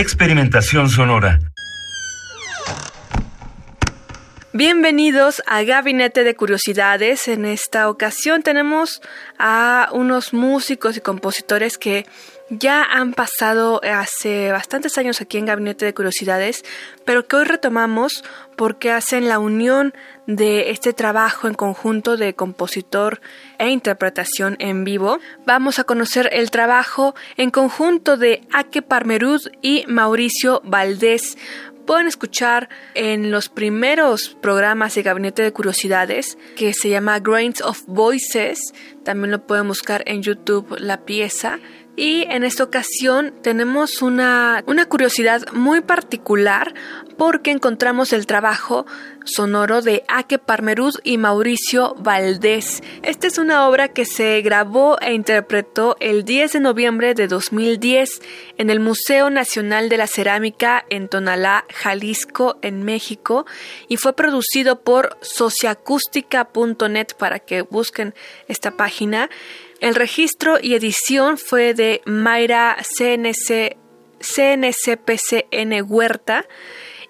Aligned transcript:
Experimentación 0.00 0.88
sonora. 0.88 1.40
Bienvenidos 4.54 5.42
a 5.46 5.62
Gabinete 5.62 6.24
de 6.24 6.34
Curiosidades. 6.34 7.28
En 7.28 7.44
esta 7.44 7.90
ocasión 7.90 8.42
tenemos 8.42 9.02
a 9.38 9.90
unos 9.92 10.32
músicos 10.32 10.96
y 10.96 11.02
compositores 11.02 11.76
que 11.76 12.06
ya 12.50 12.82
han 12.82 13.14
pasado 13.14 13.80
hace 13.84 14.50
bastantes 14.50 14.98
años 14.98 15.20
aquí 15.20 15.38
en 15.38 15.46
Gabinete 15.46 15.84
de 15.84 15.94
Curiosidades, 15.94 16.64
pero 17.04 17.26
que 17.26 17.36
hoy 17.36 17.44
retomamos 17.44 18.24
porque 18.56 18.90
hacen 18.90 19.28
la 19.28 19.38
unión 19.38 19.94
de 20.26 20.70
este 20.70 20.92
trabajo 20.92 21.48
en 21.48 21.54
conjunto 21.54 22.16
de 22.16 22.34
compositor 22.34 23.20
e 23.58 23.70
interpretación 23.70 24.56
en 24.58 24.84
vivo. 24.84 25.18
Vamos 25.46 25.78
a 25.78 25.84
conocer 25.84 26.28
el 26.32 26.50
trabajo 26.50 27.14
en 27.36 27.50
conjunto 27.50 28.16
de 28.16 28.42
Ake 28.52 28.82
Parmerud 28.82 29.40
y 29.62 29.84
Mauricio 29.86 30.60
Valdés 30.64 31.36
pueden 31.90 32.06
escuchar 32.06 32.68
en 32.94 33.32
los 33.32 33.48
primeros 33.48 34.36
programas 34.40 34.94
de 34.94 35.02
Gabinete 35.02 35.42
de 35.42 35.52
Curiosidades, 35.52 36.38
que 36.54 36.72
se 36.72 36.88
llama 36.88 37.18
Grains 37.18 37.62
of 37.62 37.82
Voices. 37.88 38.60
También 39.04 39.32
lo 39.32 39.44
pueden 39.44 39.66
buscar 39.66 40.04
en 40.06 40.22
YouTube 40.22 40.76
la 40.78 41.04
pieza. 41.04 41.58
Y 41.96 42.22
en 42.30 42.44
esta 42.44 42.64
ocasión 42.64 43.34
tenemos 43.42 44.00
una, 44.00 44.62
una 44.66 44.86
curiosidad 44.86 45.42
muy 45.52 45.80
particular 45.80 46.72
porque 47.18 47.50
encontramos 47.50 48.14
el 48.14 48.26
trabajo 48.26 48.86
sonoro 49.26 49.82
de 49.82 50.04
Ake 50.08 50.38
Parmerud 50.38 50.94
y 51.04 51.18
Mauricio 51.18 51.94
Valdés. 51.98 52.82
Esta 53.02 53.26
es 53.26 53.36
una 53.36 53.68
obra 53.68 53.88
que 53.88 54.06
se 54.06 54.40
grabó 54.40 54.98
e 55.00 55.12
interpretó 55.12 55.96
el 56.00 56.24
10 56.24 56.52
de 56.52 56.60
noviembre 56.60 57.14
de 57.14 57.28
2010 57.28 58.22
en 58.56 58.70
el 58.70 58.80
Museo 58.80 59.28
Nacional 59.28 59.88
de 59.88 59.98
la 59.98 60.06
Cerámica 60.06 60.86
en 60.88 61.08
Tonalá, 61.08 61.66
Jalisco, 61.74 62.58
en 62.62 62.84
México, 62.84 63.44
y 63.88 63.98
fue 63.98 64.14
producido 64.14 64.80
por 64.80 65.18
sociacústica.net 65.20 67.08
para 67.18 67.40
que 67.40 67.62
busquen 67.62 68.14
esta 68.48 68.70
página. 68.70 69.28
El 69.80 69.94
registro 69.94 70.58
y 70.60 70.74
edición 70.74 71.38
fue 71.38 71.72
de 71.72 72.02
Mayra 72.04 72.76
CNC, 72.98 73.78
CNCPCN 74.20 75.84
Huerta. 75.88 76.44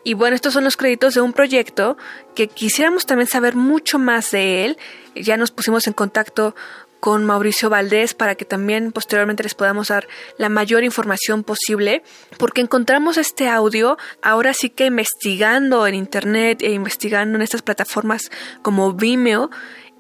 Y 0.05 0.15
bueno, 0.15 0.37
estos 0.37 0.55
son 0.55 0.62
los 0.62 0.77
créditos 0.77 1.15
de 1.15 1.21
un 1.21 1.33
proyecto 1.33 1.99
que 2.37 2.47
quisiéramos 2.47 3.07
también 3.07 3.27
saber 3.27 3.57
mucho 3.57 3.99
más 3.99 4.31
de 4.31 4.65
él. 4.65 4.79
Ya 5.17 5.37
nos 5.37 5.51
pusimos 5.51 5.89
en 5.89 5.95
contacto 5.95 6.55
con 7.01 7.25
Mauricio 7.25 7.71
Valdés 7.71 8.15
para 8.15 8.37
que 8.37 8.45
también 8.45 8.93
posteriormente 8.93 9.43
les 9.43 9.55
podamos 9.55 9.89
dar 9.89 10.07
la 10.37 10.49
mayor 10.49 10.84
información 10.84 11.43
posible, 11.43 12.05
porque 12.39 12.61
encontramos 12.61 13.17
este 13.17 13.49
audio 13.49 13.97
ahora 14.23 14.55
sí 14.55 14.71
que 14.71 14.87
investigando 14.87 15.87
en 15.87 15.94
internet 15.94 16.62
e 16.62 16.71
investigando 16.71 17.37
en 17.37 17.43
estas 17.43 17.62
plataformas 17.62 18.31
como 18.62 18.93
Vimeo 18.93 19.50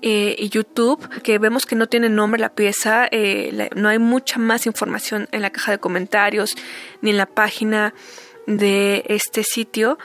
eh, 0.02 0.34
y 0.38 0.48
YouTube, 0.48 1.06
que 1.22 1.38
vemos 1.38 1.66
que 1.66 1.76
no 1.76 1.86
tiene 1.86 2.08
nombre 2.08 2.40
la 2.40 2.54
pieza, 2.54 3.06
eh, 3.10 3.68
no 3.74 3.88
hay 3.88 3.98
mucha 3.98 4.38
más 4.38 4.66
información 4.66 5.28
en 5.32 5.42
la 5.42 5.50
caja 5.50 5.72
de 5.72 5.78
comentarios 5.78 6.56
ni 7.02 7.10
en 7.10 7.18
la 7.18 7.26
página 7.26 7.92
de 8.46 9.04
este 9.08 9.44
sitio, 9.44 9.98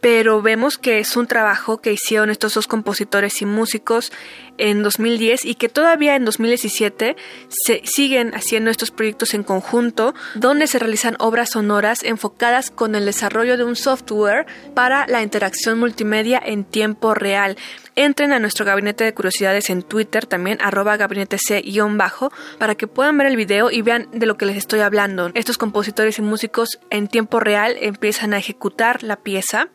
pero 0.00 0.42
vemos 0.42 0.78
que 0.78 0.98
es 0.98 1.16
un 1.16 1.26
trabajo 1.26 1.78
que 1.78 1.92
hicieron 1.92 2.30
estos 2.30 2.54
dos 2.54 2.66
compositores 2.66 3.40
y 3.42 3.46
músicos 3.46 4.12
en 4.58 4.82
2010 4.82 5.44
y 5.44 5.54
que 5.54 5.68
todavía 5.68 6.16
en 6.16 6.24
2017 6.24 7.16
se 7.48 7.82
siguen 7.84 8.34
haciendo 8.34 8.70
estos 8.70 8.90
proyectos 8.90 9.34
en 9.34 9.42
conjunto 9.42 10.14
donde 10.34 10.66
se 10.66 10.78
realizan 10.78 11.16
obras 11.18 11.50
sonoras 11.50 12.02
enfocadas 12.02 12.70
con 12.70 12.94
el 12.94 13.06
desarrollo 13.06 13.56
de 13.56 13.64
un 13.64 13.76
software 13.76 14.46
para 14.74 15.06
la 15.06 15.22
interacción 15.22 15.78
multimedia 15.78 16.40
en 16.44 16.64
tiempo 16.64 17.14
real. 17.14 17.56
Entren 17.96 18.32
a 18.32 18.40
nuestro 18.40 18.66
gabinete 18.66 19.04
de 19.04 19.14
curiosidades 19.14 19.70
en 19.70 19.82
Twitter 19.82 20.26
también, 20.26 20.58
arroba 20.60 20.96
gabinete 20.96 21.38
C-bajo, 21.38 22.32
para 22.58 22.74
que 22.74 22.88
puedan 22.88 23.16
ver 23.16 23.28
el 23.28 23.36
video 23.36 23.70
y 23.70 23.82
vean 23.82 24.08
de 24.12 24.26
lo 24.26 24.36
que 24.36 24.46
les 24.46 24.56
estoy 24.56 24.80
hablando. 24.80 25.30
Estos 25.34 25.58
compositores 25.58 26.18
y 26.18 26.22
músicos 26.22 26.80
en 26.90 27.06
tiempo 27.06 27.38
real 27.38 27.76
empiezan 27.80 28.34
a 28.34 28.38
ejecutar 28.38 29.04
la 29.04 29.16
pieza 29.16 29.68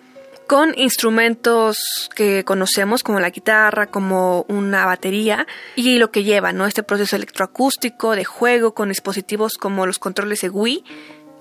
con 0.50 0.74
instrumentos 0.80 2.10
que 2.16 2.44
conocemos 2.44 3.04
como 3.04 3.20
la 3.20 3.30
guitarra, 3.30 3.86
como 3.86 4.48
una 4.50 4.84
batería 4.88 5.46
y 5.76 6.00
lo 6.00 6.10
que 6.10 6.24
lleva, 6.24 6.54
¿no? 6.54 6.66
Este 6.66 6.82
proceso 6.82 7.16
electroacústico 7.16 8.16
de 8.16 8.26
juego 8.26 8.74
con 8.74 8.90
dispositivos 8.90 9.60
como 9.60 9.86
los 9.86 10.00
controles 10.00 10.42
de 10.42 10.50
Wii 10.50 10.84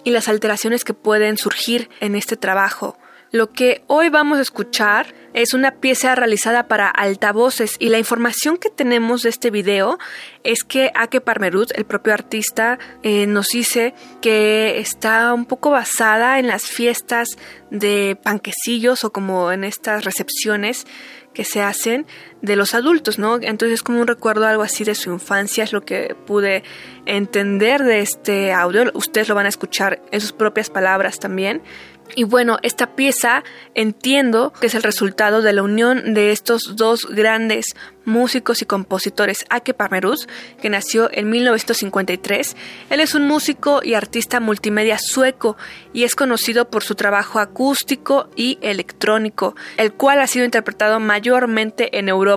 y 0.05 0.11
las 0.11 0.29
alteraciones 0.29 0.85
que 0.85 0.93
pueden 0.93 1.39
surgir 1.39 1.89
en 2.01 2.17
este 2.17 2.37
trabajo. 2.37 2.99
Lo 3.31 3.50
que 3.53 3.83
hoy 3.89 4.09
vamos 4.09 4.39
a 4.39 4.43
escuchar 4.43 5.15
es 5.34 5.53
una 5.53 5.72
pieza 5.72 6.15
realizada 6.15 6.66
para 6.66 6.89
altavoces 6.89 7.77
y 7.78 7.91
la 7.91 7.99
información 7.99 8.56
que 8.56 8.71
tenemos 8.71 9.22
de 9.22 9.28
este 9.28 9.50
video 9.50 9.99
es 10.44 10.65
que 10.65 10.91
Ake 10.94 11.21
Parmerud, 11.21 11.69
el 11.75 11.84
propio 11.84 12.15
artista, 12.15 12.78
eh, 13.03 13.27
nos 13.27 13.49
dice 13.49 13.93
que 14.22 14.78
está 14.78 15.34
un 15.34 15.44
poco 15.44 15.71
basada 15.71 16.39
en 16.39 16.47
las 16.47 16.62
fiestas 16.65 17.28
de 17.71 18.19
panquecillos 18.22 19.05
o 19.05 19.12
como 19.12 19.53
en 19.53 19.65
estas 19.65 20.06
recepciones 20.06 20.87
que 21.34 21.45
se 21.45 21.62
hacen 21.62 22.06
de 22.43 22.56
los 22.56 22.75
adultos, 22.75 23.19
¿no? 23.19 23.37
Entonces 23.37 23.75
es 23.75 23.82
como 23.82 24.00
un 24.00 24.06
recuerdo 24.06 24.47
algo 24.47 24.62
así 24.62 24.84
de 24.84 24.94
su 24.94 25.10
infancia, 25.12 25.65
es 25.65 25.72
lo 25.72 25.82
que 25.84 26.16
pude 26.26 26.62
entender 27.06 27.82
de 27.82 28.00
este 28.00 28.53
audio. 28.53 28.91
Ustedes 28.94 29.28
lo 29.28 29.34
van 29.34 29.47
a 29.47 29.49
escuchar 29.49 30.00
en 30.10 30.21
sus 30.21 30.32
propias 30.32 30.71
palabras 30.71 31.19
también. 31.19 31.62
Y 32.15 32.25
bueno, 32.25 32.59
esta 32.62 32.94
pieza 32.94 33.44
entiendo 33.75 34.53
que 34.60 34.69
es 34.69 34.75
el 34.75 34.82
resultado 34.82 35.43
de 35.43 35.53
la 35.53 35.62
unión 35.62 36.15
de 36.15 36.32
estos 36.32 36.75
dos 36.77 37.06
grandes 37.06 37.77
músicos 38.04 38.62
y 38.62 38.66
compositores, 38.66 39.44
Ake 39.50 39.75
Parmerus, 39.75 40.27
que 40.60 40.71
nació 40.71 41.10
en 41.12 41.28
1953. 41.31 42.56
Él 42.91 43.00
es 43.00 43.15
un 43.15 43.27
músico 43.27 43.81
y 43.84 43.94
artista 43.94 44.41
multimedia 44.41 44.98
sueco 44.98 45.56
y 45.93 46.04
es 46.04 46.15
conocido 46.15 46.71
por 46.71 46.82
su 46.82 46.94
trabajo 46.94 47.38
acústico 47.38 48.31
y 48.34 48.59
electrónico, 48.62 49.54
el 49.77 49.93
cual 49.93 50.21
ha 50.21 50.27
sido 50.27 50.47
interpretado 50.47 50.98
mayormente 51.00 51.98
en 51.98 52.09
Europa, 52.09 52.28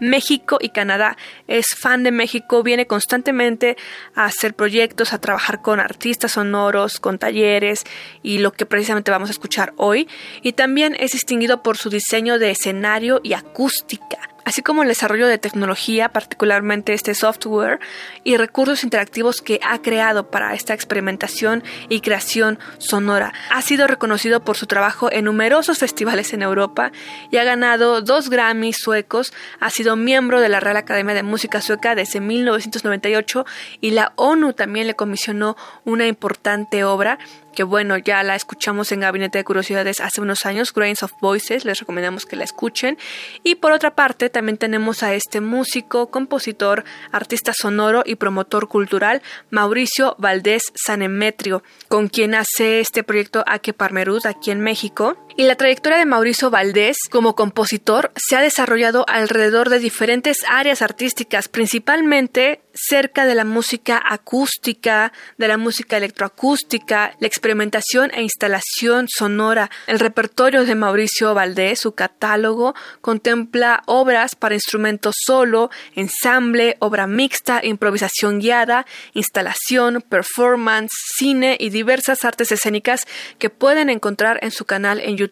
México 0.00 0.58
y 0.60 0.70
Canadá. 0.70 1.16
Es 1.46 1.66
fan 1.76 2.02
de 2.02 2.10
México, 2.10 2.62
viene 2.62 2.86
constantemente 2.86 3.76
a 4.14 4.24
hacer 4.24 4.54
proyectos, 4.54 5.12
a 5.12 5.20
trabajar 5.20 5.62
con 5.62 5.80
artistas 5.80 6.32
sonoros, 6.32 7.00
con 7.00 7.18
talleres 7.18 7.84
y 8.22 8.38
lo 8.38 8.52
que 8.52 8.66
precisamente 8.66 9.10
vamos 9.10 9.28
a 9.30 9.32
escuchar 9.32 9.72
hoy. 9.76 10.08
Y 10.42 10.52
también 10.52 10.96
es 10.98 11.12
distinguido 11.12 11.62
por 11.62 11.76
su 11.76 11.90
diseño 11.90 12.38
de 12.38 12.50
escenario 12.50 13.20
y 13.22 13.34
acústica 13.34 14.35
así 14.46 14.62
como 14.62 14.82
el 14.82 14.88
desarrollo 14.88 15.26
de 15.26 15.38
tecnología, 15.38 16.08
particularmente 16.10 16.94
este 16.94 17.16
software, 17.16 17.80
y 18.22 18.36
recursos 18.36 18.84
interactivos 18.84 19.42
que 19.42 19.58
ha 19.62 19.82
creado 19.82 20.30
para 20.30 20.54
esta 20.54 20.72
experimentación 20.72 21.64
y 21.88 22.00
creación 22.00 22.60
sonora. 22.78 23.34
Ha 23.50 23.60
sido 23.60 23.88
reconocido 23.88 24.44
por 24.44 24.56
su 24.56 24.66
trabajo 24.66 25.10
en 25.10 25.24
numerosos 25.24 25.78
festivales 25.78 26.32
en 26.32 26.42
Europa 26.42 26.92
y 27.32 27.38
ha 27.38 27.44
ganado 27.44 28.02
dos 28.02 28.30
Grammys 28.30 28.76
suecos, 28.78 29.34
ha 29.58 29.70
sido 29.70 29.96
miembro 29.96 30.40
de 30.40 30.48
la 30.48 30.60
Real 30.60 30.76
Academia 30.76 31.14
de 31.14 31.24
Música 31.24 31.60
Sueca 31.60 31.96
desde 31.96 32.20
1998 32.20 33.44
y 33.80 33.90
la 33.90 34.12
ONU 34.14 34.52
también 34.52 34.86
le 34.86 34.94
comisionó 34.94 35.56
una 35.84 36.06
importante 36.06 36.84
obra 36.84 37.18
que 37.56 37.64
bueno, 37.64 37.96
ya 37.96 38.22
la 38.22 38.36
escuchamos 38.36 38.92
en 38.92 39.00
Gabinete 39.00 39.38
de 39.38 39.44
Curiosidades 39.44 40.00
hace 40.00 40.20
unos 40.20 40.44
años, 40.46 40.72
Grains 40.72 41.02
of 41.02 41.12
Voices, 41.20 41.64
les 41.64 41.80
recomendamos 41.80 42.26
que 42.26 42.36
la 42.36 42.44
escuchen. 42.44 42.98
Y 43.42 43.56
por 43.56 43.72
otra 43.72 43.94
parte, 43.94 44.28
también 44.36 44.58
tenemos 44.58 45.02
a 45.02 45.14
este 45.14 45.40
músico, 45.40 46.10
compositor, 46.10 46.84
artista 47.10 47.54
sonoro 47.54 48.02
y 48.04 48.16
promotor 48.16 48.68
cultural, 48.68 49.22
Mauricio 49.48 50.14
Valdés 50.18 50.74
Sanemetrio, 50.74 51.62
con 51.88 52.08
quien 52.08 52.34
hace 52.34 52.80
este 52.80 53.02
proyecto 53.02 53.42
Ake 53.46 53.72
Parmerud 53.72 54.26
aquí 54.26 54.50
en 54.50 54.60
México. 54.60 55.16
Y 55.38 55.42
la 55.42 55.54
trayectoria 55.54 55.98
de 55.98 56.06
Mauricio 56.06 56.48
Valdés 56.48 56.96
como 57.10 57.36
compositor 57.36 58.10
se 58.16 58.36
ha 58.36 58.40
desarrollado 58.40 59.04
alrededor 59.06 59.68
de 59.68 59.78
diferentes 59.78 60.38
áreas 60.48 60.80
artísticas, 60.80 61.48
principalmente 61.48 62.62
cerca 62.72 63.26
de 63.26 63.34
la 63.34 63.44
música 63.44 64.02
acústica, 64.02 65.12
de 65.36 65.48
la 65.48 65.58
música 65.58 65.98
electroacústica, 65.98 67.14
la 67.20 67.26
experimentación 67.26 68.10
e 68.14 68.22
instalación 68.22 69.08
sonora. 69.08 69.70
El 69.86 69.98
repertorio 69.98 70.64
de 70.64 70.74
Mauricio 70.74 71.34
Valdés, 71.34 71.80
su 71.80 71.92
catálogo, 71.92 72.74
contempla 73.02 73.82
obras 73.84 74.36
para 74.36 74.54
instrumentos 74.54 75.16
solo, 75.22 75.70
ensamble, 75.94 76.76
obra 76.78 77.06
mixta, 77.06 77.60
improvisación 77.62 78.38
guiada, 78.38 78.86
instalación, 79.12 80.00
performance, 80.00 80.92
cine 81.16 81.58
y 81.60 81.68
diversas 81.68 82.24
artes 82.24 82.52
escénicas 82.52 83.02
que 83.38 83.50
pueden 83.50 83.90
encontrar 83.90 84.38
en 84.40 84.50
su 84.50 84.64
canal 84.64 84.98
en 85.00 85.18
YouTube. 85.18 85.25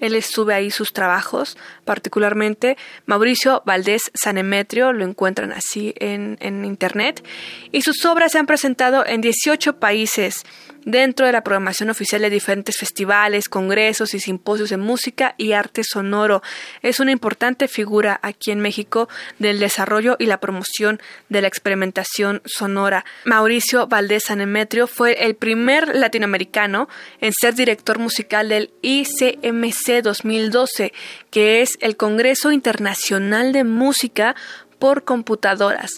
Él 0.00 0.20
sube 0.22 0.54
ahí 0.54 0.70
sus 0.70 0.92
trabajos, 0.92 1.56
particularmente 1.84 2.76
Mauricio 3.06 3.62
Valdés 3.66 4.10
Sanemetrio, 4.14 4.92
lo 4.92 5.04
encuentran 5.04 5.52
así 5.52 5.94
en, 5.98 6.36
en 6.40 6.64
Internet, 6.64 7.24
y 7.72 7.82
sus 7.82 8.04
obras 8.04 8.32
se 8.32 8.38
han 8.38 8.46
presentado 8.46 9.06
en 9.06 9.20
18 9.20 9.78
países 9.78 10.44
dentro 10.90 11.26
de 11.26 11.32
la 11.32 11.44
programación 11.44 11.90
oficial 11.90 12.22
de 12.22 12.30
diferentes 12.30 12.78
festivales, 12.78 13.50
congresos 13.50 14.14
y 14.14 14.20
simposios 14.20 14.70
de 14.70 14.78
música 14.78 15.34
y 15.36 15.52
arte 15.52 15.82
sonoro. 15.84 16.42
Es 16.80 16.98
una 16.98 17.12
importante 17.12 17.68
figura 17.68 18.18
aquí 18.22 18.50
en 18.50 18.60
México 18.60 19.06
del 19.38 19.60
desarrollo 19.60 20.16
y 20.18 20.24
la 20.24 20.40
promoción 20.40 20.98
de 21.28 21.42
la 21.42 21.48
experimentación 21.48 22.40
sonora. 22.46 23.04
Mauricio 23.24 23.86
Valdés 23.86 24.24
Sanemetrio 24.24 24.86
fue 24.86 25.26
el 25.26 25.36
primer 25.36 25.94
latinoamericano 25.94 26.88
en 27.20 27.34
ser 27.38 27.54
director 27.54 27.98
musical 27.98 28.48
del 28.48 28.72
ICMC 28.80 30.02
2012, 30.02 30.94
que 31.30 31.60
es 31.60 31.76
el 31.80 31.98
Congreso 31.98 32.50
Internacional 32.50 33.52
de 33.52 33.64
Música 33.64 34.34
por 34.78 35.04
Computadoras. 35.04 35.90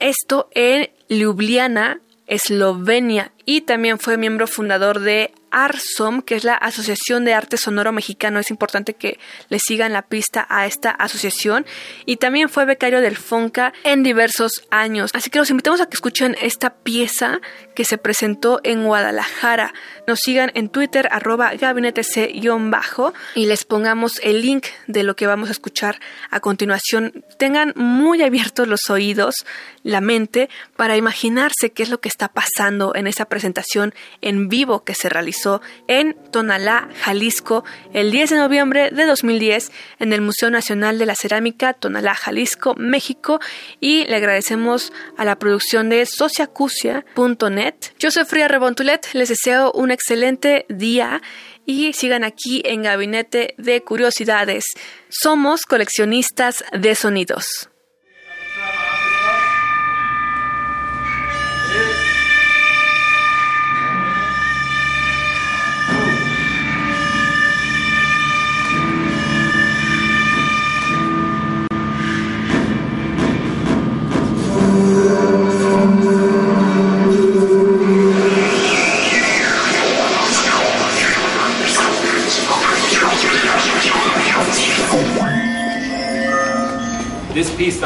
Esto 0.00 0.50
en 0.52 0.90
Ljubljana, 1.08 2.00
Eslovenia, 2.28 3.32
y 3.44 3.62
también 3.62 3.98
fue 3.98 4.16
miembro 4.16 4.46
fundador 4.46 5.00
de 5.00 5.32
ARSOM, 5.50 6.22
que 6.22 6.36
es 6.36 6.44
la 6.44 6.54
Asociación 6.54 7.24
de 7.24 7.34
Arte 7.34 7.56
Sonoro 7.56 7.92
Mexicano. 7.92 8.38
Es 8.38 8.50
importante 8.50 8.94
que 8.94 9.18
le 9.48 9.58
sigan 9.58 9.92
la 9.92 10.02
pista 10.02 10.46
a 10.48 10.66
esta 10.66 10.90
asociación. 10.90 11.66
Y 12.06 12.16
también 12.16 12.48
fue 12.48 12.64
becario 12.64 13.00
del 13.00 13.16
FONCA 13.16 13.72
en 13.84 14.02
diversos 14.02 14.64
años. 14.70 15.10
Así 15.14 15.30
que 15.30 15.38
los 15.38 15.50
invitamos 15.50 15.80
a 15.80 15.86
que 15.86 15.94
escuchen 15.94 16.36
esta 16.40 16.74
pieza 16.74 17.40
que 17.74 17.84
se 17.84 17.98
presentó 17.98 18.60
en 18.64 18.84
Guadalajara. 18.84 19.72
Nos 20.06 20.20
sigan 20.20 20.50
en 20.54 20.68
Twitter, 20.68 21.08
arroba 21.10 21.52
gabinetec-bajo, 21.54 23.14
y 23.34 23.46
les 23.46 23.64
pongamos 23.64 24.20
el 24.22 24.42
link 24.42 24.66
de 24.86 25.02
lo 25.02 25.16
que 25.16 25.26
vamos 25.26 25.48
a 25.48 25.52
escuchar 25.52 26.00
a 26.30 26.40
continuación. 26.40 27.24
Tengan 27.38 27.72
muy 27.76 28.22
abiertos 28.22 28.68
los 28.68 28.90
oídos, 28.90 29.46
la 29.82 30.00
mente, 30.00 30.48
para 30.76 30.96
imaginarse 30.96 31.70
qué 31.72 31.82
es 31.82 31.88
lo 31.88 32.00
que 32.00 32.08
está 32.08 32.28
pasando 32.28 32.94
en 32.94 33.06
esa 33.06 33.26
presentación 33.26 33.94
en 34.20 34.48
vivo 34.48 34.84
que 34.84 34.94
se 34.94 35.08
realizó 35.08 35.37
en 35.86 36.16
Tonalá, 36.30 36.88
Jalisco, 37.00 37.64
el 37.92 38.10
10 38.10 38.30
de 38.30 38.36
noviembre 38.36 38.90
de 38.90 39.04
2010 39.06 39.70
en 39.98 40.12
el 40.12 40.20
Museo 40.20 40.50
Nacional 40.50 40.98
de 40.98 41.06
la 41.06 41.14
Cerámica 41.14 41.74
Tonalá, 41.74 42.14
Jalisco, 42.14 42.74
México 42.76 43.40
y 43.80 44.04
le 44.06 44.16
agradecemos 44.16 44.92
a 45.16 45.24
la 45.24 45.38
producción 45.38 45.88
de 45.88 46.06
sociacucia.net. 46.06 47.74
Yo 47.98 48.10
soy 48.10 48.24
Fría 48.24 48.48
Rebontulet, 48.48 49.08
les 49.12 49.28
deseo 49.28 49.72
un 49.72 49.90
excelente 49.90 50.66
día 50.68 51.22
y 51.66 51.92
sigan 51.92 52.24
aquí 52.24 52.62
en 52.64 52.82
Gabinete 52.82 53.54
de 53.58 53.82
Curiosidades. 53.82 54.64
Somos 55.08 55.66
coleccionistas 55.66 56.64
de 56.72 56.94
sonidos. 56.94 57.68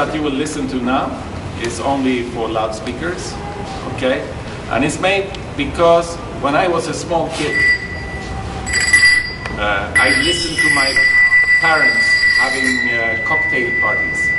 That 0.05 0.13
you 0.13 0.21
will 0.21 0.31
listen 0.31 0.67
to 0.67 0.75
now 0.81 1.07
is 1.61 1.79
only 1.79 2.23
for 2.31 2.49
loudspeakers, 2.49 3.33
okay? 3.93 4.19
And 4.69 4.83
it's 4.83 4.99
made 4.99 5.31
because 5.55 6.17
when 6.43 6.55
I 6.55 6.67
was 6.67 6.89
a 6.89 6.93
small 6.93 7.29
kid, 7.29 7.55
uh, 9.55 9.93
I 9.95 10.09
listened 10.23 10.57
to 10.57 10.75
my 10.75 10.89
parents 11.61 12.05
having 12.35 12.67
uh, 12.89 13.25
cocktail 13.25 13.79
parties. 13.79 14.32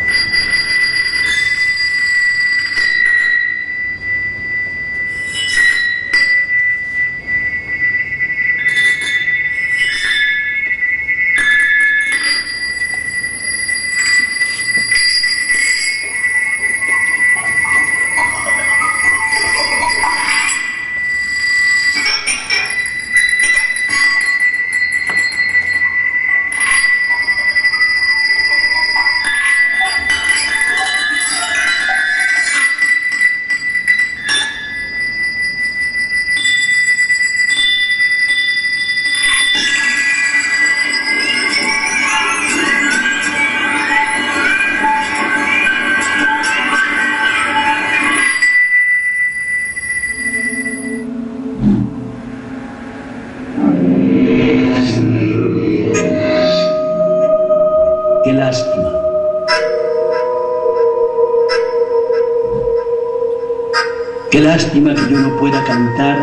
Lástima 64.54 64.94
que 64.94 65.10
yo 65.10 65.18
no 65.18 65.36
pueda 65.36 65.64
cantar 65.64 66.16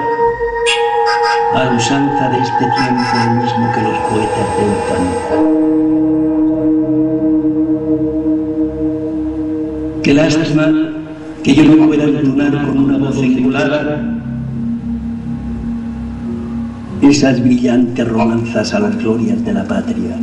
a 1.53 1.75
usanza 1.75 2.29
de 2.29 2.37
este 2.39 2.65
tiempo 2.77 3.03
lo 3.25 3.31
mismo 3.41 3.71
que 3.73 3.81
los 3.81 3.97
poetas 4.07 4.47
del 4.57 4.73
cantar. 4.87 5.33
Qué 10.01 10.13
lástima 10.13 10.65
que 11.43 11.55
yo 11.55 11.63
no 11.65 11.87
pueda 11.87 12.05
entonar 12.05 12.51
con 12.51 12.77
una 12.85 12.97
voz 12.99 13.15
singular 13.15 14.01
esas 17.01 17.43
brillantes 17.43 18.07
romanzas 18.07 18.73
a 18.73 18.79
las 18.79 18.97
glorias 18.97 19.43
de 19.43 19.53
la 19.53 19.65
patria. 19.65 20.15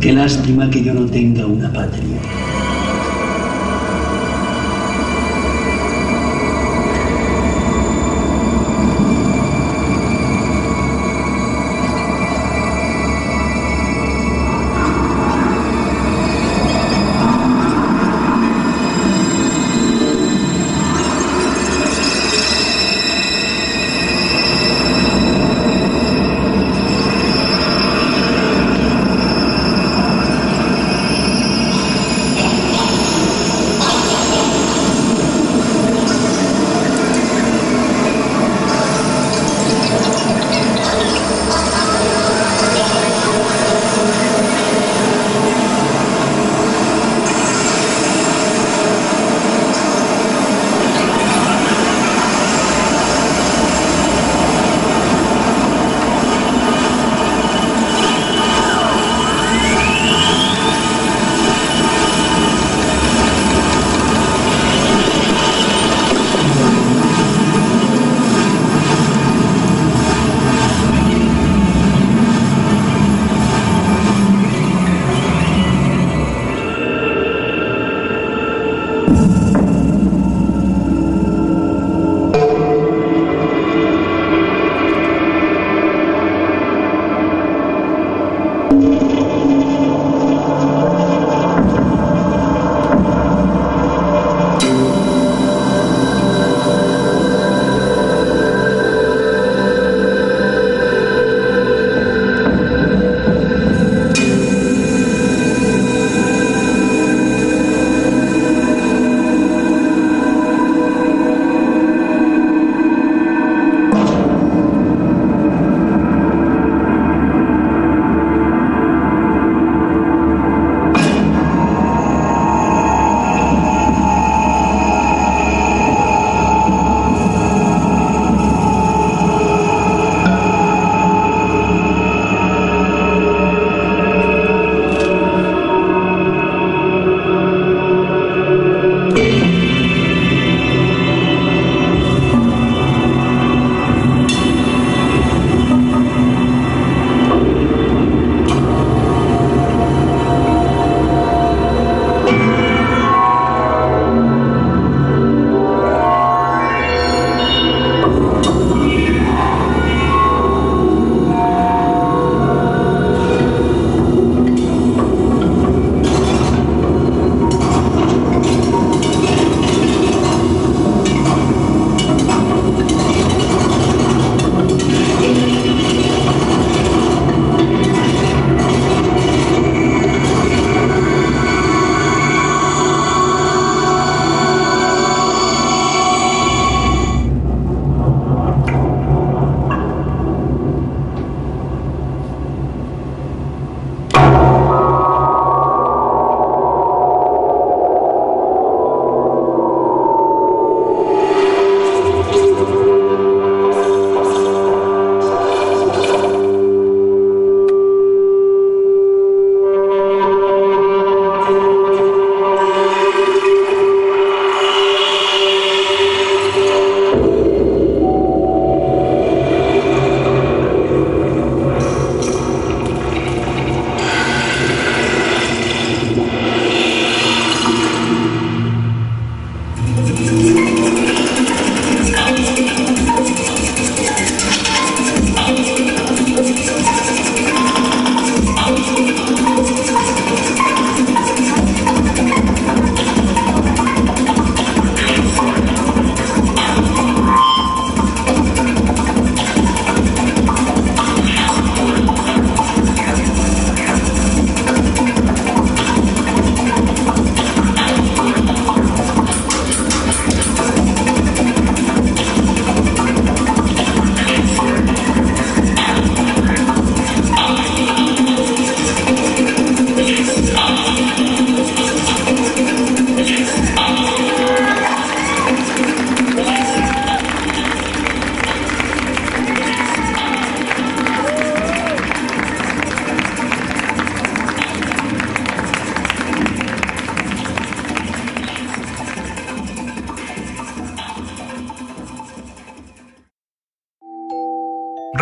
Qué 0.00 0.12
lástima 0.14 0.70
que 0.70 0.82
yo 0.82 0.94
no 0.94 1.04
tenga 1.04 1.44
una 1.44 1.70
patria. 1.70 2.18